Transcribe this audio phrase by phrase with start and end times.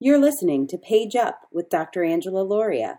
[0.00, 2.04] You're listening to Page Up with Dr.
[2.04, 2.98] Angela Lauria,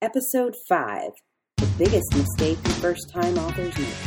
[0.00, 1.10] Episode 5
[1.56, 4.05] The Biggest Mistake First Time Authors Make.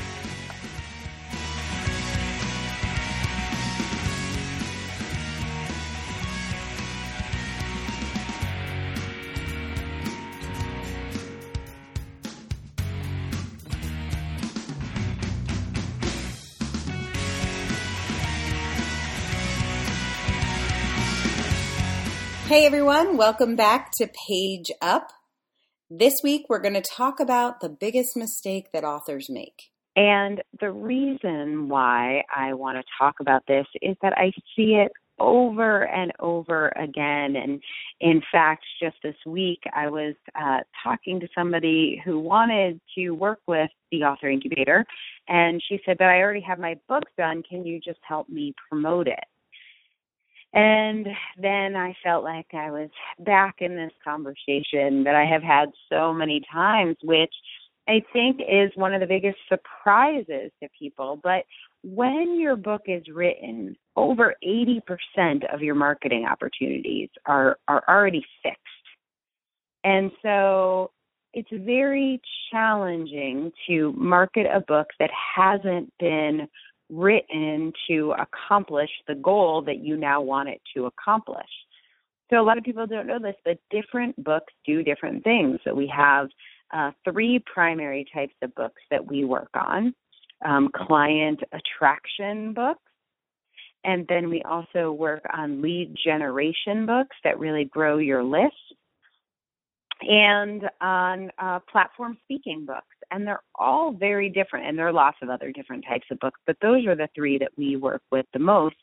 [22.50, 25.12] Hey everyone, welcome back to Page Up.
[25.92, 29.70] This week we're going to talk about the biggest mistake that authors make.
[29.96, 34.92] And the reason why I want to talk about this is that I see it
[35.20, 37.36] over and over again.
[37.36, 37.62] And
[38.02, 43.42] in fact, just this week, I was uh, talking to somebody who wanted to work
[43.46, 44.88] with the Author Incubator.
[45.28, 47.44] And she said, But I already have my book done.
[47.48, 49.24] Can you just help me promote it?
[50.54, 55.70] And then I felt like I was back in this conversation that I have had
[55.92, 57.34] so many times, which
[57.88, 61.20] I think is one of the biggest surprises to people.
[61.22, 61.44] But
[61.84, 68.60] when your book is written, over 80% of your marketing opportunities are, are already fixed.
[69.84, 70.92] And so
[71.34, 76.48] it's very challenging to market a book that hasn't been
[76.90, 81.50] written to accomplish the goal that you now want it to accomplish.
[82.30, 85.60] So a lot of people don't know this, but different books do different things.
[85.64, 86.30] So we have
[86.72, 89.94] uh, three primary types of books that we work on
[90.46, 92.82] um, client attraction books.
[93.84, 98.54] And then we also work on lead generation books that really grow your list
[100.02, 102.86] and on uh, platform speaking books.
[103.12, 106.40] And they're all very different, and there are lots of other different types of books,
[106.46, 108.76] but those are the three that we work with the most.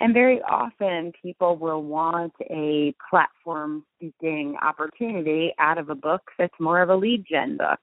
[0.00, 6.54] And very often, people will want a platform speaking opportunity out of a book that's
[6.58, 7.78] more of a lead gen book,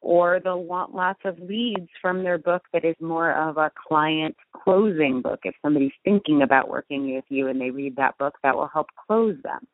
[0.00, 4.36] or they'll want lots of leads from their book that is more of a client
[4.62, 5.40] closing book.
[5.44, 8.88] If somebody's thinking about working with you and they read that book, that will help
[9.06, 9.66] close them.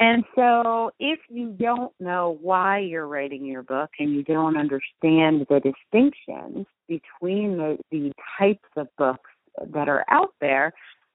[0.00, 5.46] And so, if you don't know why you're writing your book and you don't understand
[5.50, 9.30] the distinctions between the, the types of books
[9.74, 10.72] that are out there,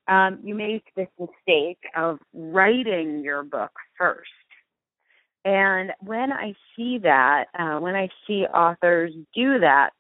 [0.08, 4.30] um, you make this mistake of writing your book first.
[5.46, 9.94] And when I see that, uh, when I see authors do that,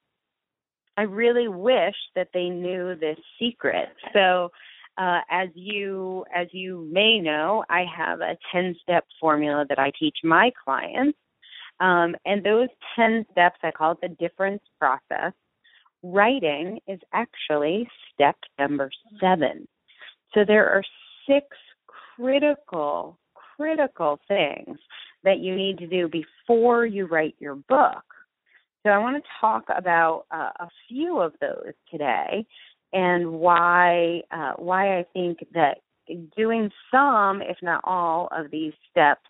[0.95, 3.89] I really wish that they knew this secret.
[4.13, 4.51] So,
[4.97, 9.91] uh, as you as you may know, I have a 10 step formula that I
[9.99, 11.17] teach my clients.
[11.79, 15.33] Um, and those 10 steps, I call it the difference process.
[16.03, 18.89] Writing is actually step number
[19.19, 19.67] seven.
[20.33, 20.83] So there are
[21.27, 21.45] six
[22.15, 23.19] critical,
[23.57, 24.77] critical things
[25.23, 28.03] that you need to do before you write your book.
[28.83, 32.45] So I want to talk about uh, a few of those today
[32.93, 35.77] and why uh, why I think that
[36.35, 39.21] doing some, if not all, of these steps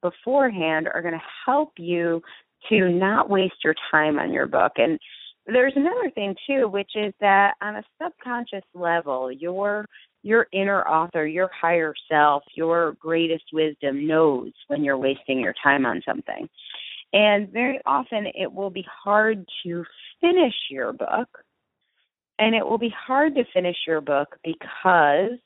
[0.00, 2.22] beforehand are going to help you
[2.68, 4.72] to not waste your time on your book.
[4.76, 4.98] And
[5.46, 9.86] there's another thing too, which is that on a subconscious level, your
[10.24, 15.84] your inner author, your higher self, your greatest wisdom knows when you're wasting your time
[15.84, 16.48] on something.
[17.12, 19.84] And very often it will be hard to
[20.20, 21.28] finish your book
[22.42, 25.38] and it will be hard to finish your book because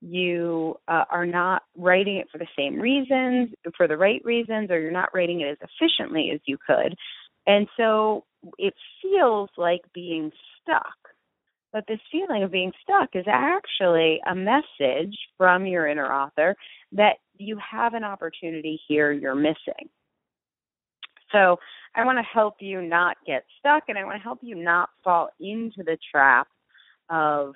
[0.00, 4.80] you uh, are not writing it for the same reasons, for the right reasons, or
[4.80, 6.94] you're not writing it as efficiently as you could.
[7.46, 8.24] And so
[8.56, 8.72] it
[9.02, 10.30] feels like being
[10.62, 10.96] stuck.
[11.70, 16.56] But this feeling of being stuck is actually a message from your inner author
[16.92, 19.90] that you have an opportunity here you're missing.
[21.30, 21.58] So
[21.98, 24.90] I want to help you not get stuck and I want to help you not
[25.02, 26.46] fall into the trap
[27.10, 27.54] of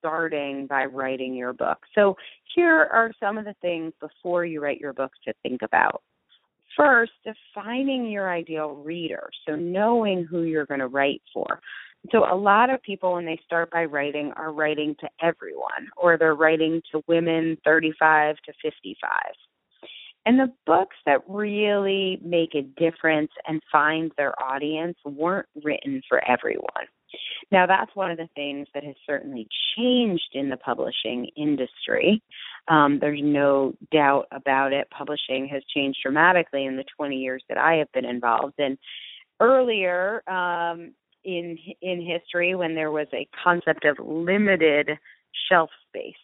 [0.00, 1.78] starting by writing your book.
[1.94, 2.16] So
[2.56, 6.02] here are some of the things before you write your book to think about.
[6.76, 9.30] First, defining your ideal reader.
[9.46, 11.60] So knowing who you're going to write for.
[12.10, 16.18] So a lot of people when they start by writing are writing to everyone or
[16.18, 19.10] they're writing to women 35 to 55.
[20.26, 26.22] And the books that really make a difference and find their audience weren't written for
[26.26, 26.86] everyone.
[27.52, 32.22] Now, that's one of the things that has certainly changed in the publishing industry.
[32.68, 34.88] Um, there's no doubt about it.
[34.90, 38.54] Publishing has changed dramatically in the 20 years that I have been involved.
[38.58, 38.78] And
[39.40, 40.92] earlier um,
[41.24, 44.90] in in history, when there was a concept of limited
[45.48, 46.14] shelf space,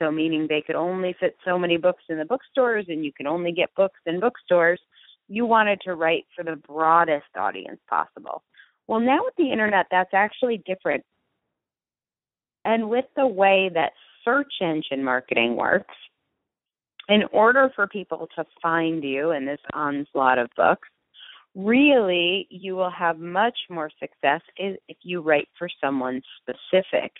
[0.00, 3.26] So, meaning they could only fit so many books in the bookstores and you can
[3.26, 4.80] only get books in bookstores.
[5.28, 8.42] You wanted to write for the broadest audience possible.
[8.86, 11.02] Well, now with the internet, that's actually different.
[12.64, 13.92] And with the way that
[14.24, 15.94] search engine marketing works,
[17.08, 20.88] in order for people to find you in this onslaught of books,
[21.54, 27.12] really you will have much more success if you write for someone specific.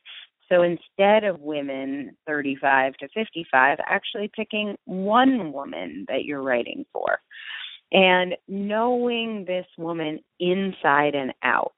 [0.49, 7.19] So instead of women 35 to 55, actually picking one woman that you're writing for
[7.93, 11.73] and knowing this woman inside and out.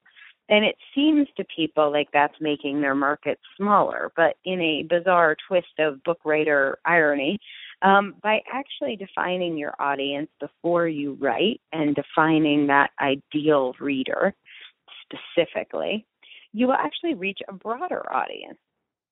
[0.50, 5.37] And it seems to people like that's making their market smaller, but in a bizarre
[5.47, 7.38] twist of book writer irony,
[7.82, 14.35] um, by actually defining your audience before you write and defining that ideal reader
[15.05, 16.06] specifically,
[16.53, 18.59] you will actually reach a broader audience.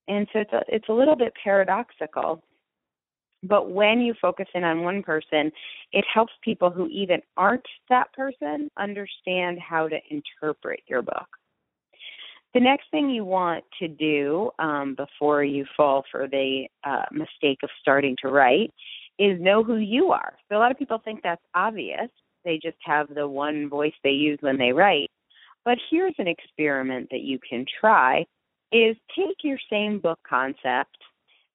[0.08, 2.42] And so it's a, it's a little bit paradoxical.
[3.42, 5.52] But when you focus in on one person,
[5.92, 11.26] it helps people who even aren't that person understand how to interpret your book.
[12.54, 17.58] The next thing you want to do um, before you fall for the uh, mistake
[17.62, 18.72] of starting to write
[19.18, 20.34] is know who you are.
[20.48, 22.08] So a lot of people think that's obvious.
[22.44, 25.10] They just have the one voice they use when they write.
[25.66, 28.24] But here's an experiment that you can try
[28.70, 30.96] is take your same book concept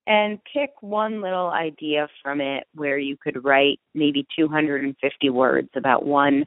[0.06, 6.06] and pick one little idea from it where you could write maybe 250 words about
[6.06, 6.46] one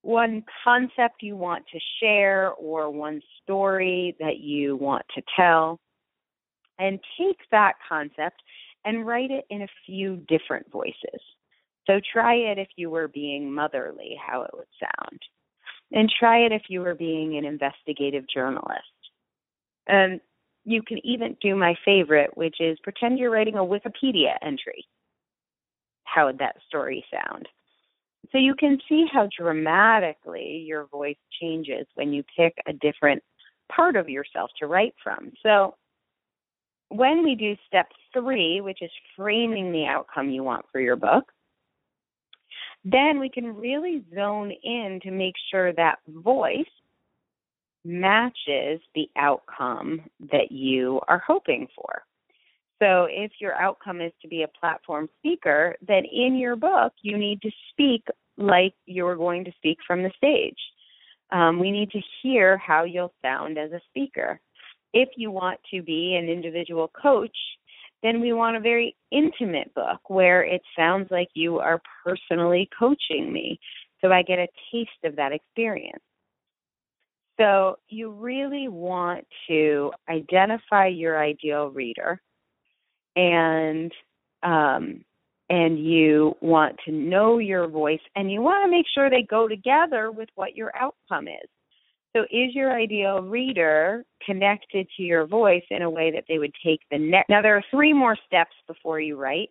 [0.00, 5.78] one concept you want to share or one story that you want to tell
[6.78, 8.42] and take that concept
[8.84, 11.20] and write it in a few different voices.
[11.86, 15.20] So try it if you were being motherly, how it would sound.
[15.92, 18.82] And try it if you were being an investigative journalist.
[19.86, 20.20] And
[20.64, 24.86] you can even do my favorite, which is pretend you're writing a Wikipedia entry.
[26.04, 27.48] How would that story sound?
[28.30, 33.22] So you can see how dramatically your voice changes when you pick a different
[33.70, 35.32] part of yourself to write from.
[35.42, 35.74] So
[36.88, 41.24] when we do step three, which is framing the outcome you want for your book,
[42.84, 46.64] then we can really zone in to make sure that voice
[47.84, 50.00] matches the outcome
[50.32, 52.02] that you are hoping for.
[52.80, 57.16] So if your outcome is to be a platform speaker, then in your book, you
[57.16, 58.04] need to speak
[58.36, 60.58] like you're going to speak from the stage.
[61.30, 64.40] Um, we need to hear how you'll sound as a speaker.
[64.92, 67.36] If you want to be an individual coach,
[68.02, 73.32] then we want a very intimate book where it sounds like you are personally coaching
[73.32, 73.58] me.
[74.00, 76.02] So I get a taste of that experience.
[77.40, 82.20] So you really want to identify your ideal reader
[83.16, 83.92] and
[84.42, 85.04] um,
[85.48, 89.48] and you want to know your voice and you want to make sure they go
[89.48, 91.48] together with what your outcome is.
[92.14, 96.52] So is your ideal reader connected to your voice in a way that they would
[96.64, 99.50] take the next Now there are three more steps before you write.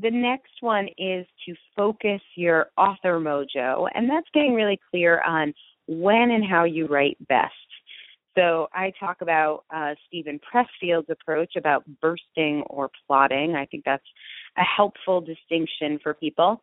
[0.00, 5.52] The next one is to focus your author mojo and that's getting really clear on
[5.88, 7.52] when and how you write best.
[8.36, 13.56] So I talk about uh, Steven Pressfield's approach about bursting or plotting.
[13.56, 14.04] I think that's
[14.56, 16.60] a helpful distinction for people.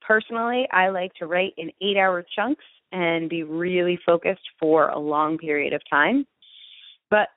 [0.00, 4.98] Personally, I like to write in eight hour chunks and be really focused for a
[4.98, 6.26] long period of time.
[7.10, 7.28] But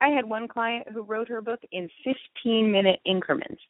[0.00, 3.60] I had one client who wrote her book in 15 minute increments.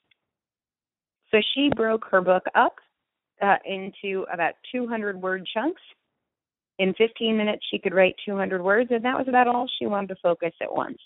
[1.31, 2.77] So she broke her book up
[3.41, 5.81] uh, into about 200 word chunks
[6.81, 10.09] in 15 minutes, she could write 200 words, and that was about all she wanted
[10.09, 10.97] to focus at once.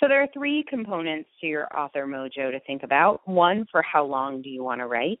[0.00, 3.20] So there are three components to your author mojo to think about.
[3.28, 5.20] One, for how long do you want to write?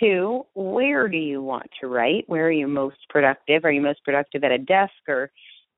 [0.00, 2.24] Two, where do you want to write?
[2.28, 3.64] Where are you most productive?
[3.64, 5.30] Are you most productive at a desk or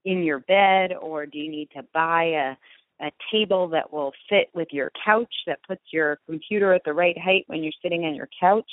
[0.04, 2.56] in your bed, or do you need to buy a
[3.00, 7.18] a table that will fit with your couch that puts your computer at the right
[7.18, 8.70] height when you're sitting on your couch?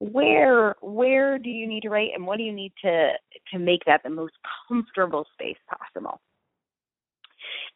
[0.00, 3.10] where where do you need to write and what do you need to
[3.52, 4.34] to make that the most
[4.68, 6.20] comfortable space possible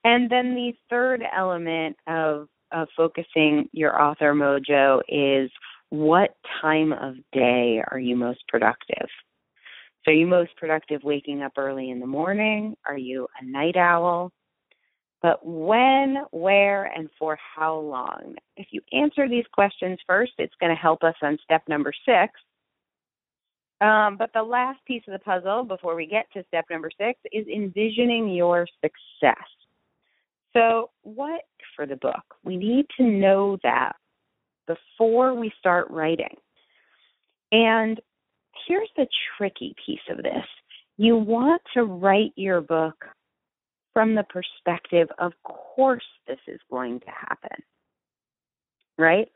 [0.05, 5.51] and then the third element of of focusing your author mojo is
[5.93, 9.09] what time of day are you most productive
[10.05, 13.77] so are you most productive waking up early in the morning are you a night
[13.77, 14.33] owl
[15.23, 18.35] but when, where, and for how long?
[18.57, 22.33] If you answer these questions first, it's going to help us on step number six.
[23.81, 27.21] Um, but the last piece of the puzzle before we get to step number six
[27.33, 29.47] is envisioning your success.
[30.53, 31.43] So, what
[31.75, 32.23] for the book?
[32.45, 33.93] We need to know that
[34.67, 36.37] before we start writing.
[37.51, 38.01] And
[38.67, 40.45] here's the tricky piece of this
[40.97, 43.05] you want to write your book
[43.93, 47.63] from the perspective of course this is going to happen.
[48.99, 49.29] Right?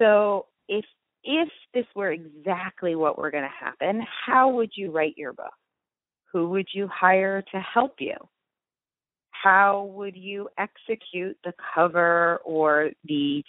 [0.00, 0.84] So, if
[1.24, 5.52] if this were exactly what were going to happen, how would you write your book?
[6.32, 8.14] Who would you hire to help you?
[9.30, 13.42] How would you execute the cover or the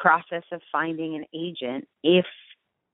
[0.00, 2.26] process of finding an agent if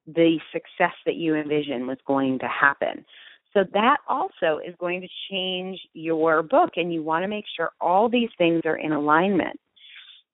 [0.07, 3.05] the success that you envision was going to happen?
[3.53, 7.71] So that also is going to change your book, and you want to make sure
[7.81, 9.59] all these things are in alignment.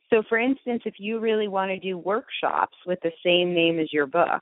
[0.08, 3.92] So, for instance, if you really want to do workshops with the same name as
[3.92, 4.40] your book,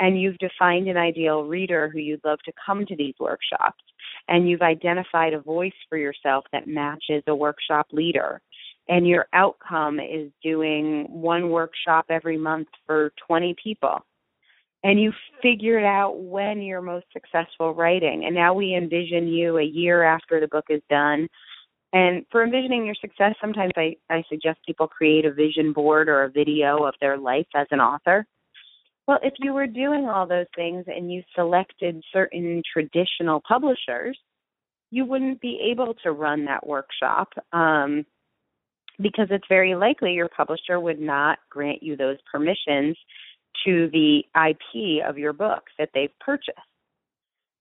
[0.00, 3.82] and you've defined an ideal reader who you'd love to come to these workshops,
[4.28, 8.40] and you've identified a voice for yourself that matches a workshop leader,
[8.88, 14.04] and your outcome is doing one workshop every month for 20 people,
[14.84, 19.64] and you figured out when you're most successful writing, and now we envision you a
[19.64, 21.28] year after the book is done.
[21.92, 26.24] And for envisioning your success, sometimes I, I suggest people create a vision board or
[26.24, 28.26] a video of their life as an author.
[29.06, 34.18] Well, if you were doing all those things and you selected certain traditional publishers,
[34.90, 38.04] you wouldn't be able to run that workshop um,
[39.00, 42.96] because it's very likely your publisher would not grant you those permissions
[43.64, 46.58] to the IP of your book that they've purchased.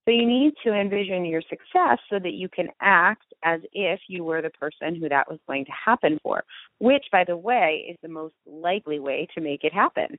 [0.06, 4.24] So you need to envision your success so that you can act as if you
[4.24, 6.44] were the person who that was going to happen for,
[6.80, 10.18] which, by the way, is the most likely way to make it happen.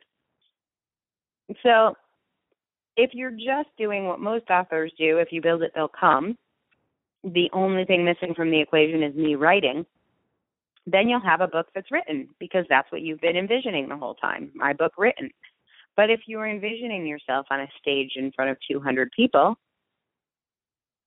[1.62, 1.94] So
[2.98, 6.36] if you're just doing what most authors do, if you build it, they'll come,
[7.24, 9.86] the only thing missing from the equation is me writing,
[10.92, 14.14] then you'll have a book that's written because that's what you've been envisioning the whole
[14.14, 15.30] time my book written.
[15.96, 19.56] But if you are envisioning yourself on a stage in front of 200 people,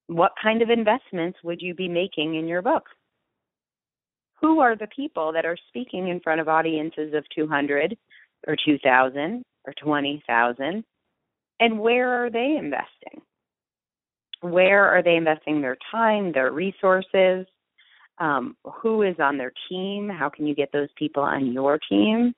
[0.08, 2.84] what kind of investments would you be making in your book?
[4.42, 7.98] Who are the people that are speaking in front of audiences of 200
[8.48, 10.84] or 2,000 or 20,000?
[11.60, 13.22] And where are they investing?
[14.42, 17.46] Where are they investing their time, their resources?
[18.18, 20.10] Um, who is on their team?
[20.10, 22.34] How can you get those people on your team?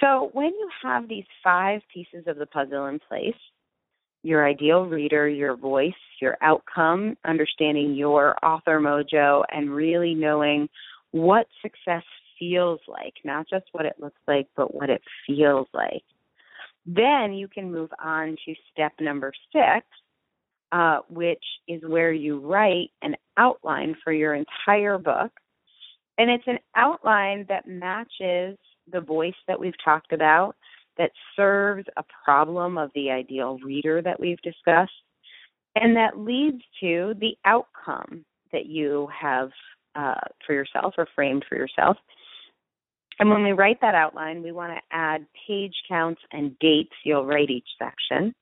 [0.00, 3.34] So, when you have these five pieces of the puzzle in place,
[4.22, 10.68] your ideal reader, your voice, your outcome, understanding your author mojo, and really knowing
[11.12, 12.02] what success
[12.38, 16.02] feels like, not just what it looks like, but what it feels like.
[16.86, 19.86] Then you can move on to step number six,
[20.72, 25.30] uh, which is where you write an outline for your entire book.
[26.18, 28.58] And it's an outline that matches
[28.90, 30.56] the voice that we've talked about
[30.98, 34.90] that serves a problem of the ideal reader that we've discussed,
[35.76, 39.50] and that leads to the outcome that you have
[39.94, 41.96] uh, for yourself or framed for yourself.
[43.20, 47.26] And when we write that outline, we want to add page counts and dates you'll
[47.26, 48.34] write each section.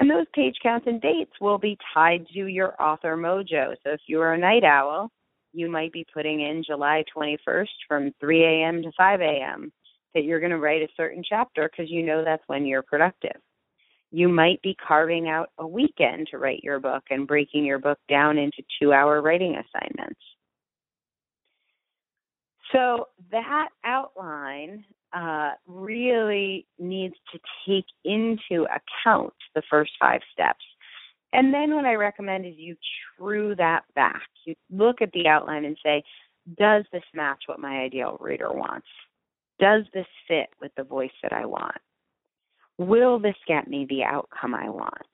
[0.00, 3.74] And those page counts and dates will be tied to your author mojo.
[3.84, 5.10] So if you are a night owl,
[5.52, 8.82] you might be putting in July 21st from 3 a.m.
[8.82, 9.72] to 5 a.m
[10.14, 13.36] that you're going to write a certain chapter because you know that's when you're productive.
[14.10, 17.98] You might be carving out a weekend to write your book and breaking your book
[18.08, 20.20] down into two hour writing assignments.
[22.72, 30.64] So that outline uh, really needs to take into account the first five steps.
[31.32, 32.76] And then what I recommend is you
[33.16, 34.22] true that back.
[34.44, 36.02] You look at the outline and say,
[36.56, 38.86] does this match what my ideal reader wants?
[39.58, 41.76] Does this fit with the voice that I want?
[42.78, 45.06] Will this get me the outcome I want?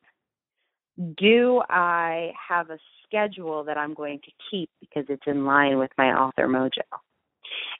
[1.16, 5.90] Do I have a schedule that I'm going to keep because it's in line with
[5.96, 6.82] my author mojo?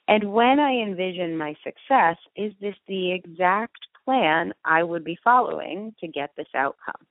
[0.07, 5.93] And when I envision my success, is this the exact plan I would be following
[5.99, 7.05] to get this outcome?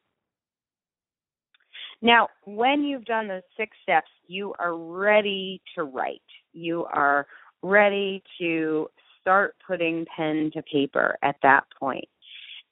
[2.02, 6.22] Now, when you've done those six steps, you are ready to write.
[6.52, 7.26] You are
[7.62, 8.88] ready to
[9.20, 12.08] start putting pen to paper at that point.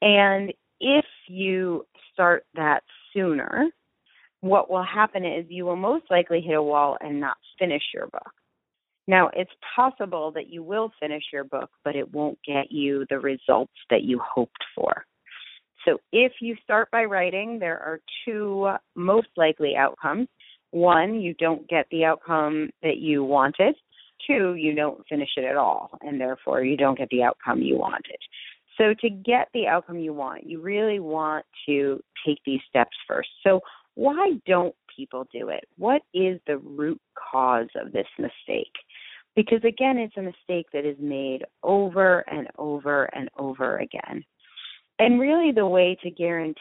[0.00, 2.82] And if you start that
[3.12, 3.66] sooner,
[4.40, 8.06] what will happen is you will most likely hit a wall and not finish your
[8.06, 8.32] book.
[9.08, 13.18] Now, it's possible that you will finish your book, but it won't get you the
[13.18, 15.06] results that you hoped for.
[15.86, 20.28] So, if you start by writing, there are two most likely outcomes.
[20.70, 23.74] one, you don't get the outcome that you wanted.
[24.26, 27.78] Two, you don't finish it at all, and therefore you don't get the outcome you
[27.78, 28.18] wanted.
[28.76, 33.30] So, to get the outcome you want, you really want to take these steps first.
[33.42, 33.60] So,
[33.94, 35.64] why don't people do it?
[35.78, 37.00] What is the root
[37.32, 38.72] cause of this mistake?
[39.38, 44.24] Because again, it's a mistake that is made over and over and over again.
[44.98, 46.56] And really, the way to guarantee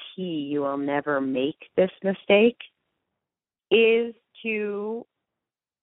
[0.52, 2.60] you will never make this mistake
[3.72, 5.08] is to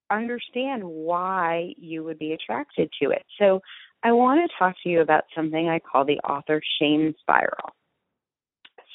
[0.08, 3.24] understand why you would be attracted to it.
[3.40, 3.60] So,
[4.04, 7.70] I want to talk to you about something I call the author shame spiral.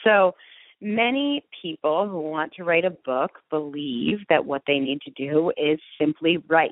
[0.06, 0.36] So,
[0.80, 5.52] many people who want to write a book believe that what they need to do
[5.58, 6.72] is simply write.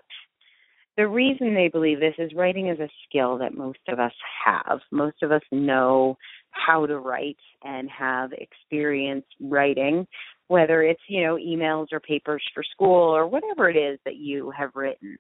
[0.98, 4.14] The reason they believe this is writing is a skill that most of us
[4.44, 4.80] have.
[4.92, 6.18] Most of us know
[6.50, 10.08] how to write and have experience writing,
[10.48, 14.52] whether it's, you know, emails or papers for school or whatever it is that you
[14.58, 15.18] have written.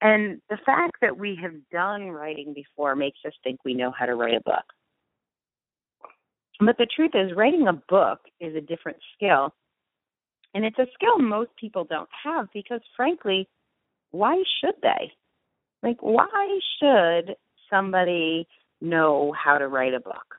[0.00, 4.06] And the fact that we have done writing before makes us think we know how
[4.06, 4.64] to write a book.
[6.60, 9.52] But the truth is, writing a book is a different skill.
[10.54, 13.48] And it's a skill most people don't have because, frankly,
[14.10, 15.12] why should they?
[15.82, 17.36] Like, why should
[17.70, 18.48] somebody
[18.80, 20.34] know how to write a book?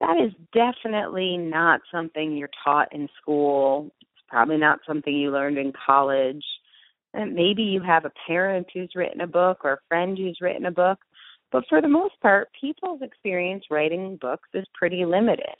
[0.00, 3.90] That is definitely not something you're taught in school.
[4.00, 6.44] It's probably not something you learned in college.
[7.14, 10.66] And maybe you have a parent who's written a book or a friend who's written
[10.66, 10.98] a book.
[11.50, 15.54] But for the most part, people's experience writing books is pretty limited.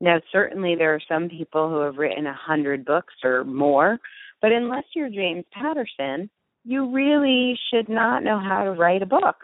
[0.00, 3.98] Now, certainly there are some people who have written a hundred books or more,
[4.40, 6.30] but unless you're James Patterson,
[6.64, 9.36] you really should not know how to write a book.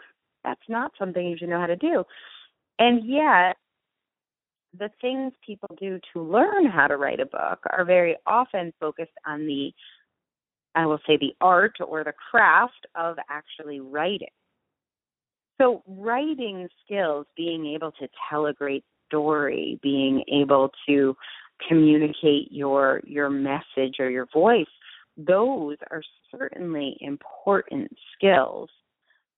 [0.43, 2.03] That's not something you should know how to do.
[2.79, 3.57] And yet,
[4.77, 9.11] the things people do to learn how to write a book are very often focused
[9.25, 9.71] on the,
[10.73, 14.29] I will say, the art or the craft of actually writing.
[15.59, 21.15] So, writing skills, being able to tell a great story, being able to
[21.67, 24.65] communicate your your message or your voice,
[25.17, 28.69] those are certainly important skills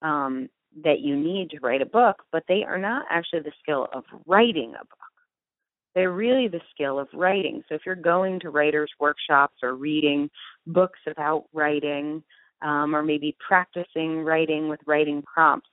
[0.01, 0.49] um,
[0.83, 4.03] that you need to write a book, but they are not actually the skill of
[4.25, 4.97] writing a book.
[5.95, 7.63] They're really the skill of writing.
[7.69, 10.29] So if you're going to writers' workshops or reading
[10.65, 12.23] books about writing,
[12.63, 15.69] um, or maybe practicing writing with writing prompts,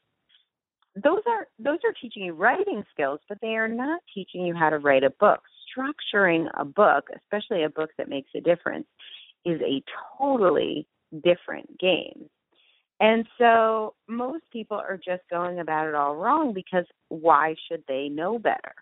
[0.97, 4.71] those are those are teaching you writing skills, but they are not teaching you how
[4.71, 5.41] to write a book.
[5.71, 8.87] Structuring a book, especially a book that makes a difference,
[9.45, 9.83] is a
[10.19, 10.87] totally
[11.25, 12.29] different game.
[13.01, 18.09] And so most people are just going about it all wrong because why should they
[18.11, 18.75] know better?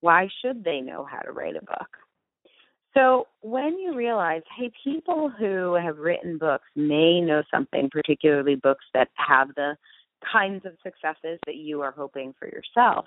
[0.00, 1.88] Why should they know how to write a book?
[2.94, 8.84] So when you realize, hey, people who have written books may know something, particularly books
[8.94, 9.76] that have the
[10.32, 13.06] kinds of successes that you are hoping for yourself,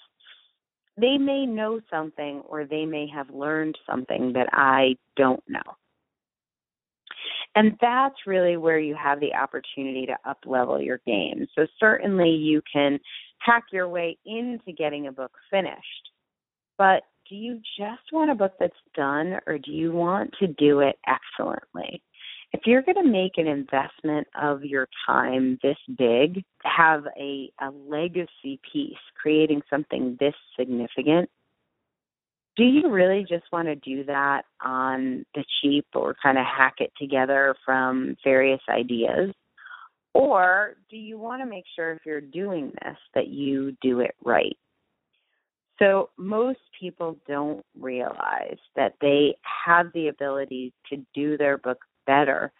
[0.97, 5.61] they may know something or they may have learned something that I don't know.
[7.55, 11.45] And that's really where you have the opportunity to up level your game.
[11.55, 12.99] So certainly you can
[13.39, 16.11] hack your way into getting a book finished.
[16.77, 20.79] But do you just want a book that's done or do you want to do
[20.79, 22.01] it excellently?
[22.51, 27.71] If you're going to make an investment of your time this big, have a, a
[27.71, 31.29] legacy piece, creating something this significant,
[32.55, 36.75] do you really just want to do that on the cheap or kind of hack
[36.79, 39.33] it together from various ideas?
[40.13, 44.13] Or do you want to make sure if you're doing this that you do it
[44.23, 44.55] right?
[45.79, 49.35] So, most people don't realize that they
[49.65, 52.51] have the ability to do their book better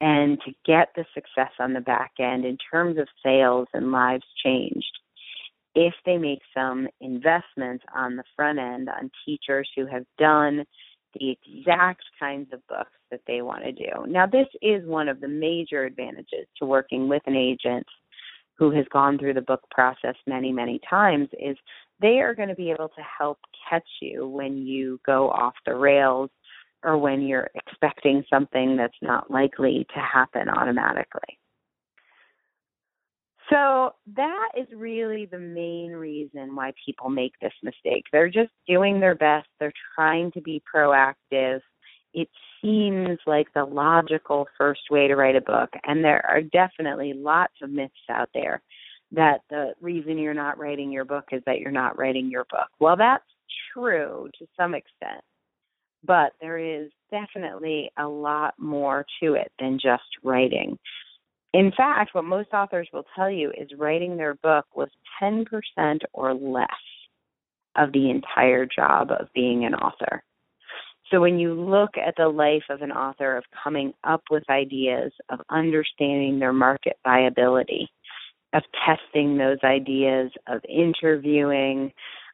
[0.00, 4.24] and to get the success on the back end in terms of sales and lives
[4.44, 4.98] changed
[5.80, 10.64] if they make some investments on the front end on teachers who have done
[11.14, 14.04] the exact kinds of books that they want to do.
[14.08, 17.86] Now, this is one of the major advantages to working with an agent
[18.56, 21.56] who has gone through the book process many, many times is
[22.00, 23.38] they are going to be able to help
[23.70, 26.28] catch you when you go off the rails
[26.82, 31.38] or when you're expecting something that's not likely to happen automatically.
[33.50, 38.04] So that is really the main reason why people make this mistake.
[38.12, 41.60] They're just doing their best, they're trying to be proactive.
[42.14, 42.28] It
[42.62, 47.54] seems like the logical first way to write a book, and there are definitely lots
[47.62, 48.62] of myths out there
[49.12, 52.68] that the reason you're not writing your book is that you're not writing your book.
[52.80, 53.24] Well, that's
[53.72, 55.22] true to some extent.
[56.04, 60.78] but there is definitely a lot more to it than just writing.
[61.54, 64.90] In fact, what most authors will tell you is writing their book was
[65.22, 65.46] 10%
[66.12, 66.68] or less
[67.76, 70.22] of the entire job of being an author.
[71.10, 75.10] So when you look at the life of an author of coming up with ideas,
[75.30, 77.88] of understanding their market viability,
[78.52, 81.92] of testing those ideas, of interviewing,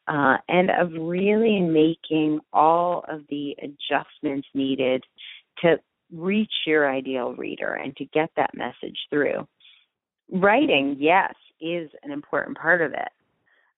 [0.09, 5.05] uh, and of really making all of the adjustments needed
[5.61, 5.77] to
[6.15, 9.47] reach your ideal reader and to get that message through.
[10.31, 13.09] Writing, yes, is an important part of it.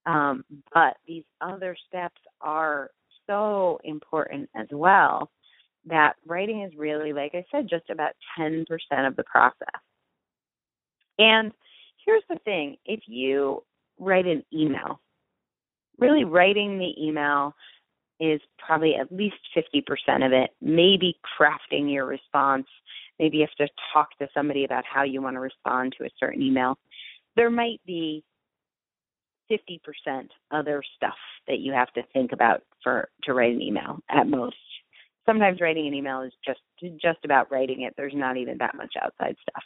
[0.05, 2.91] Um, but these other steps are
[3.27, 5.29] so important as well
[5.85, 8.65] that writing is really, like I said, just about 10%
[9.05, 9.67] of the process.
[11.19, 11.51] And
[12.05, 13.63] here's the thing if you
[13.99, 14.99] write an email,
[15.97, 17.53] really writing the email
[18.19, 22.67] is probably at least 50% of it, maybe crafting your response.
[23.19, 26.09] Maybe you have to talk to somebody about how you want to respond to a
[26.19, 26.77] certain email.
[27.35, 28.23] There might be
[29.51, 29.79] 50%
[30.51, 31.15] other stuff
[31.47, 34.55] that you have to think about for to write an email at most.
[35.25, 36.59] Sometimes writing an email is just
[37.01, 37.93] just about writing it.
[37.97, 39.63] There's not even that much outside stuff.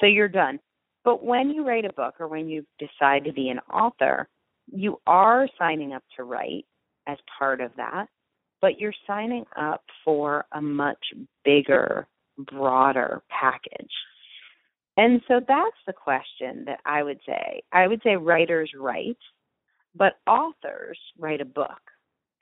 [0.00, 0.60] So you're done.
[1.04, 4.28] But when you write a book or when you decide to be an author,
[4.70, 6.66] you are signing up to write
[7.06, 8.06] as part of that,
[8.60, 11.04] but you're signing up for a much
[11.44, 12.06] bigger,
[12.38, 13.92] broader package.
[14.96, 17.62] And so that's the question that I would say.
[17.72, 19.18] I would say writers write,
[19.94, 21.80] but authors write a book.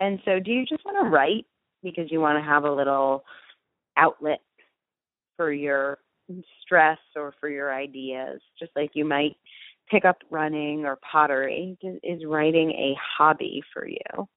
[0.00, 1.46] And so do you just want to write
[1.82, 3.24] because you want to have a little
[3.96, 4.40] outlet
[5.36, 5.98] for your
[6.62, 9.36] stress or for your ideas, just like you might
[9.90, 11.78] pick up running or pottery?
[12.02, 14.28] Is writing a hobby for you?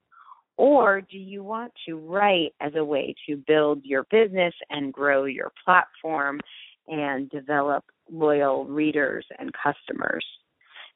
[0.57, 5.25] Or do you want to write as a way to build your business and grow
[5.25, 6.39] your platform
[6.87, 10.25] and develop loyal readers and customers.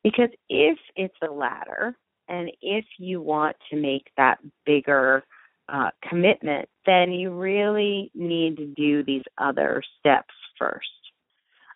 [0.04, 1.96] Because if it's the latter,
[2.30, 5.24] and if you want to make that bigger
[5.70, 10.88] uh, commitment, then you really need to do these other steps first.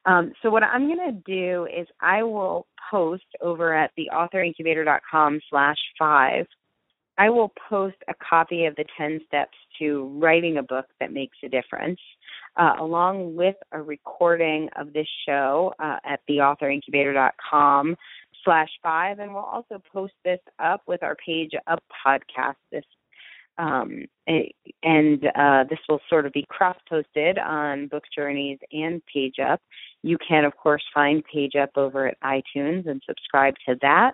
[0.06, 5.39] Um, so what I'm going to do is I will post over at the authorincubator.com
[5.50, 6.48] slash five.
[7.22, 11.38] I will post a copy of the 10 steps to writing a book that makes
[11.44, 12.00] a difference
[12.58, 17.96] uh, along with a recording of this show uh, at theauthorincubator.com
[18.44, 19.20] slash five.
[19.20, 22.86] And we'll also post this up with our page up podcast this
[23.60, 24.06] um,
[24.82, 29.62] and uh, this will sort of be cross posted on Book Journeys and Page Up.
[30.02, 34.14] You can, of course, find Page Up over at iTunes and subscribe to that.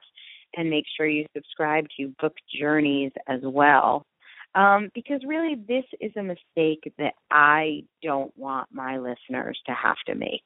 [0.55, 4.05] And make sure you subscribe to Book Journeys as well.
[4.55, 9.97] Um, because really, this is a mistake that I don't want my listeners to have
[10.07, 10.43] to make.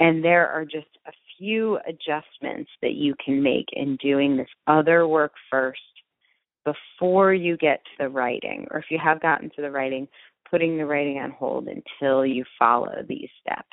[0.00, 5.06] And there are just a few adjustments that you can make in doing this other
[5.06, 5.78] work first
[6.64, 10.08] before you get to the writing, or if you have gotten to the writing,
[10.50, 13.68] putting the writing on hold until you follow these steps.